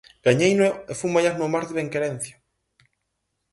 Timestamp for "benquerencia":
1.77-2.35